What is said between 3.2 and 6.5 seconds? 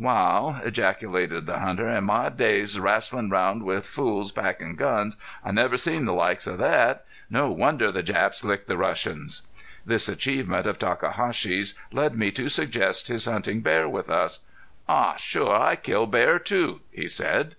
round with fools packin' guns I never seen the likes